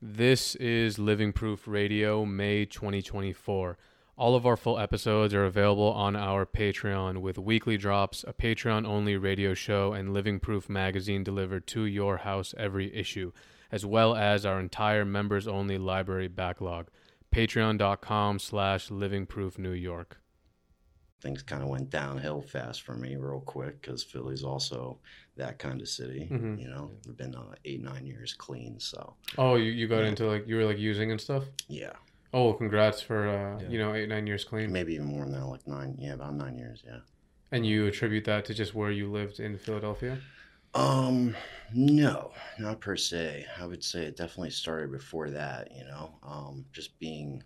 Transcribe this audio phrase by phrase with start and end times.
[0.00, 3.76] This is Living Proof Radio, May 2024.
[4.16, 8.86] All of our full episodes are available on our Patreon with weekly drops, a Patreon
[8.86, 13.32] only radio show, and Living Proof magazine delivered to your house every issue,
[13.72, 16.86] as well as our entire members only library backlog.
[17.34, 20.20] Patreon.com slash Living Proof New York.
[21.20, 24.98] Things kind of went downhill fast for me real quick because Philly's also
[25.36, 26.28] that kind of city.
[26.30, 26.60] Mhm.
[26.60, 30.26] You know, we've been uh, eight nine years clean, so Oh, you, you got into
[30.26, 31.44] like, you were like using and stuff?
[31.68, 31.92] yeah,
[32.32, 33.68] Oh, congrats for, uh, Yeah.
[33.68, 34.70] you know, eight, nine years clean.
[34.70, 35.96] maybe even more than that, like nine.
[35.98, 36.82] Yeah, about nine years.
[36.86, 37.00] Yeah.
[37.50, 40.18] And you attribute that to just where you lived in Philadelphia?
[40.74, 41.34] Um,
[41.72, 43.46] no, not per se.
[43.58, 45.72] I would say it definitely started before that.
[45.74, 47.42] You know, um, just being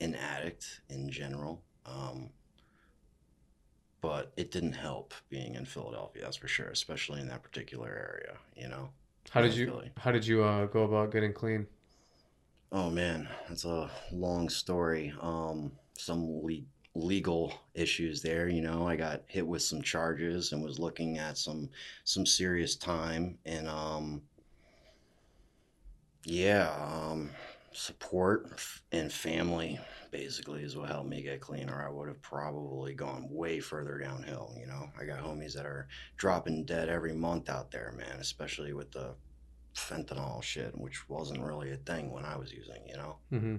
[0.00, 1.62] an addict in general.
[1.84, 2.30] Um,
[4.04, 8.36] but it didn't help being in Philadelphia, that's for sure, especially in that particular area.
[8.54, 8.90] You know.
[9.30, 9.90] How did you, Philly.
[9.96, 11.66] how did you, uh, go about getting clean?
[12.70, 15.14] Oh man, that's a long story.
[15.22, 18.46] Um, some le- legal issues there.
[18.48, 21.70] You know, I got hit with some charges and was looking at some
[22.04, 23.38] some serious time.
[23.46, 24.20] And um,
[26.24, 27.30] yeah, um,
[27.74, 28.60] support
[28.92, 29.78] and family
[30.10, 33.98] basically is what helped me get clean, or I would have probably gone way further
[33.98, 34.54] downhill.
[34.58, 38.20] You know, I got homies that are dropping dead every month out there, man.
[38.20, 39.14] Especially with the
[39.74, 43.16] fentanyl shit, which wasn't really a thing when I was using, you know.
[43.32, 43.56] Mm-hmm.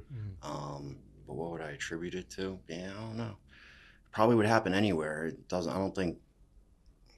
[0.49, 2.58] Um, but what would I attribute it to?
[2.69, 3.36] Yeah, I don't know.
[4.11, 5.27] Probably would happen anywhere.
[5.27, 5.71] It doesn't.
[5.71, 6.17] I don't think.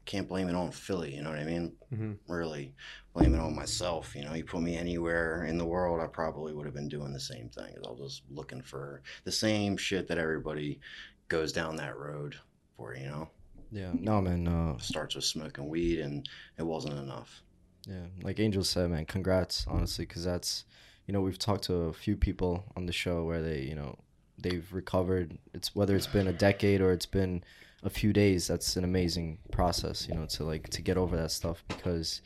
[0.07, 1.13] Can't blame it on Philly.
[1.15, 1.73] You know what I mean?
[1.93, 2.33] Mm-hmm.
[2.33, 2.73] Really,
[3.13, 4.15] blame it on myself.
[4.15, 7.11] You know, you put me anywhere in the world, I probably would have been doing
[7.13, 7.75] the same thing.
[7.85, 10.79] I was just looking for the same shit that everybody
[11.27, 12.35] goes down that road
[12.77, 12.95] for.
[12.95, 13.29] You know,
[13.71, 14.47] Yeah, no, man.
[14.47, 17.43] Uh, starts with smoking weed, and it wasn't enough.
[17.85, 19.05] yeah, like Angel said, man.
[19.05, 20.63] Congrats, honestly, because that's,
[21.05, 23.97] you know, we've talked to a few people on the show where they, you know,
[24.37, 25.37] they've recovered.
[25.53, 27.43] It's whether it's been a decade or it's been
[27.83, 28.47] a few days.
[28.47, 32.21] That's an amazing process, you know, to like to get over that stuff because,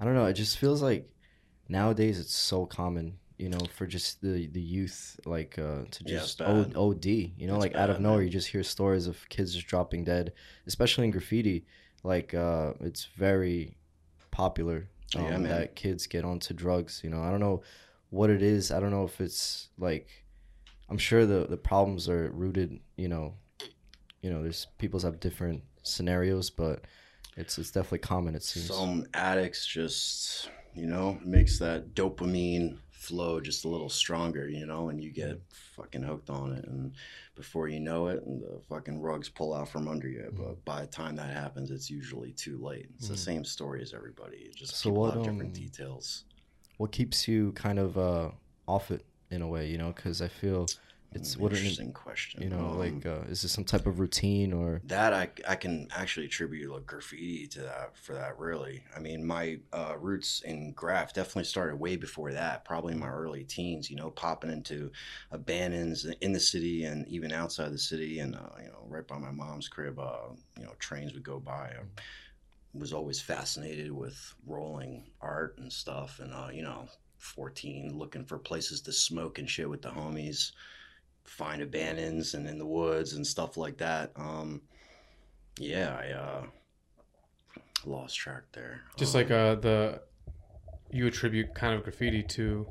[0.00, 0.26] I don't know.
[0.26, 1.08] It just feels like
[1.68, 3.18] nowadays it's so common.
[3.38, 6.72] You know, for just the the youth, like uh, to Yeah, just o- bad.
[6.74, 7.34] OD.
[7.36, 8.26] You know, It's like out of nowhere, man.
[8.26, 10.32] you just hear stories of kids just dropping dead,
[10.66, 11.66] especially in graffiti.
[12.02, 13.76] Like uh, it's very
[14.30, 17.02] popular um, Yeah, that kids get onto drugs.
[17.04, 17.60] You know, I don't know
[18.08, 18.70] what it is.
[18.70, 20.08] I don't know if it's like
[20.88, 22.80] I'm sure the the problems are rooted.
[22.96, 23.34] You know,
[24.22, 26.84] you know, there's people have different scenarios, but
[27.36, 28.34] it's it's definitely common.
[28.34, 28.66] It seems.
[28.66, 34.88] Some addicts just, you know, makes that dopamine flow just a little stronger, you know,
[34.88, 35.40] and you get
[35.76, 36.64] fucking hooked on it.
[36.66, 36.92] And
[37.36, 40.28] before you know it, and the fucking rugs pull out from under you.
[40.32, 40.36] Mm.
[40.38, 42.88] But by the time that happens, it's usually too late.
[42.96, 43.18] It's the Mm.
[43.18, 44.38] same story as everybody.
[44.38, 46.24] It just So what, have different um, details.
[46.78, 48.30] what keeps you kind of uh,
[48.66, 49.68] off it in a way?
[49.68, 50.66] You know, because I feel
[51.20, 52.42] it's what an- interesting question.
[52.42, 54.80] you know, Um, like uh, is this some type of routine or?
[54.84, 58.84] That I, I can actually attribute like graffiti to that for that really.
[58.94, 63.08] I mean, my uh, roots in graph definitely started way before that, probably in my
[63.08, 63.90] early teens.
[63.90, 64.90] You know, popping into
[65.30, 69.18] abandons in the city and even outside the city, and uh, you know, right by
[69.18, 69.98] my mom's crib.
[69.98, 70.28] Uh,
[70.58, 71.72] you know, trains would go by.
[71.78, 76.88] I was always fascinated with rolling art and stuff, and uh, you know,
[77.18, 80.52] fourteen looking for places to smoke and shit with the homies
[81.26, 84.12] find abandons and in the woods and stuff like that.
[84.16, 84.62] Um,
[85.58, 86.42] yeah, I uh,
[87.84, 88.82] lost track there.
[88.96, 90.00] Just Um, like uh, the
[90.90, 92.66] you attribute kind of graffiti to,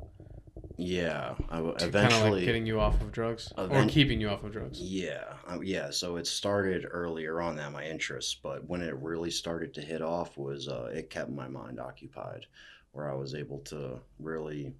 [0.76, 4.20] yeah, I w- to kind eventually of like getting you off of drugs or keeping
[4.20, 4.80] you off of drugs.
[4.80, 5.90] Yeah, uh, yeah.
[5.90, 10.02] So it started earlier on that my interest, but when it really started to hit
[10.02, 12.46] off was uh, it kept my mind occupied,
[12.92, 14.72] where I was able to really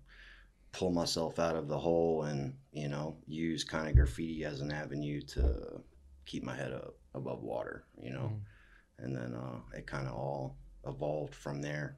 [0.77, 4.71] pull myself out of the hole and you know use kind of graffiti as an
[4.71, 5.81] avenue to
[6.27, 8.31] keep my head up above water, you know,
[8.99, 10.57] and then uh, it kind of all
[10.87, 11.97] evolved from there.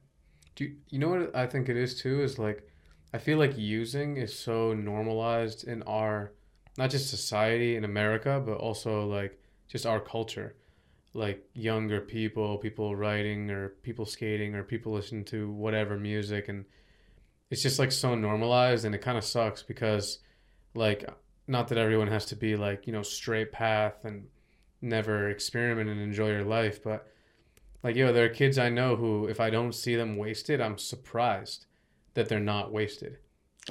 [0.55, 2.21] Do you, you know what I think it is too?
[2.21, 2.67] Is like,
[3.13, 6.33] I feel like using is so normalized in our,
[6.77, 10.55] not just society in America, but also like just our culture.
[11.15, 16.49] Like younger people, people writing or people skating or people listening to whatever music.
[16.49, 16.65] And
[17.49, 20.19] it's just like so normalized and it kind of sucks because,
[20.75, 21.09] like,
[21.47, 24.27] not that everyone has to be like, you know, straight path and
[24.81, 27.07] never experiment and enjoy your life, but
[27.83, 30.77] like, yo, there are kids I know who, if I don't see them wasted, I'm
[30.77, 31.65] surprised
[32.13, 33.17] that they're not wasted.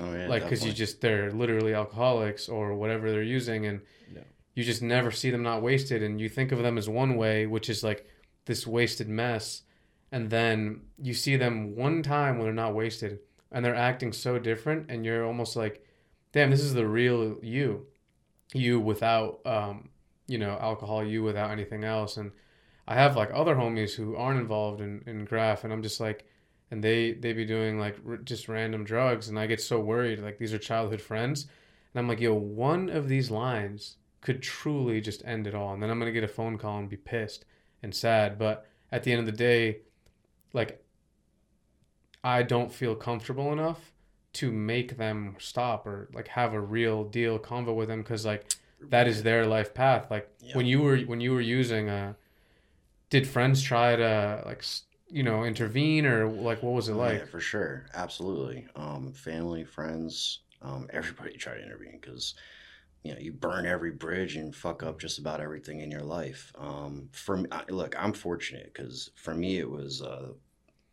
[0.01, 3.81] Oh yeah, like, because you just, they're literally alcoholics or whatever they're using, and
[4.13, 4.23] Yeah.
[4.55, 6.03] you just never see them not wasted.
[6.03, 8.07] And you think of them as one way, which is like
[8.45, 9.63] this wasted mess.
[10.11, 13.19] And then you see them one time when they're not wasted,
[13.53, 15.85] and they're acting so different and you're almost like
[16.33, 17.87] damn this is the real you.
[18.55, 19.91] You without um
[20.27, 22.17] you know alcohol you without anything else.
[22.17, 22.33] And
[22.87, 26.27] i have like other homies who aren't involved in in graph and i'm just like
[26.71, 30.21] and they they be doing like r- just random drugs and i get so worried
[30.21, 31.47] like these are childhood friends.
[31.93, 35.73] And i'm like yo one of these lines could truly just end it all.
[35.75, 37.45] And then i'm gonna get a phone call and be pissed
[37.83, 38.39] and sad.
[38.39, 39.81] But at the end of the day
[40.53, 40.83] like
[42.25, 43.93] i don't feel comfortable enough
[44.33, 48.45] to make them stop or like have a real deal convo with them because like
[48.81, 50.57] that is their life path like Yeah.
[50.57, 52.15] when you were when you were using uh
[53.11, 54.63] did friends try to like
[55.11, 58.67] you know intervene or like what was it like yeah, for sure, absolutely.
[58.77, 62.35] Um, family, friends, um, everybody tried to intervene because
[63.03, 66.53] you know you burn every bridge and fuck up just about everything in your life.
[66.59, 70.33] Um, for me, I- look, I'm fortunate because for me it was uh,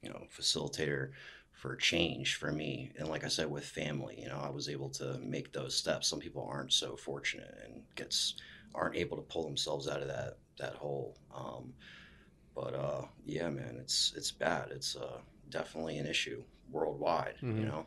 [0.06, 1.12] you know facilitator
[1.52, 4.90] for change for me, and like I said, with family, you know, I was able
[4.92, 6.08] to make those steps.
[6.08, 8.36] Some people aren't so fortunate and gets
[8.76, 11.18] aren't able to pull themselves out of that that hole.
[11.34, 11.74] Um,
[12.54, 14.70] but uh, yeah, man, it's it's bad.
[14.72, 15.20] It's uh,
[15.50, 17.36] definitely an issue worldwide.
[17.42, 17.60] Mhm.
[17.60, 17.86] You know.